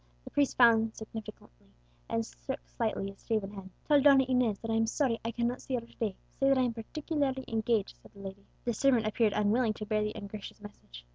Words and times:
The 0.23 0.31
priest 0.31 0.55
frowned 0.57 0.95
significantly, 0.95 1.67
and 2.09 2.25
shook 2.25 2.65
slightly 2.67 3.11
his 3.11 3.23
shaven 3.23 3.51
head. 3.51 3.69
"Tell 3.87 4.01
Donna 4.01 4.25
Inez 4.27 4.57
that 4.61 4.71
I 4.71 4.75
am 4.75 4.87
sorry 4.87 5.17
that 5.21 5.27
I 5.27 5.31
cannot 5.31 5.61
see 5.61 5.75
her 5.75 5.81
to 5.81 5.95
day; 5.97 6.15
say 6.39 6.49
that 6.49 6.57
I 6.57 6.63
am 6.63 6.73
particularly 6.73 7.45
engaged," 7.47 7.99
said 8.01 8.13
the 8.13 8.21
lady. 8.21 8.47
The 8.65 8.73
servant 8.73 9.05
appeared 9.05 9.33
unwilling 9.33 9.73
to 9.73 9.85
bear 9.85 10.01
the 10.01 10.13
ungracious 10.15 10.59
message. 10.59 11.05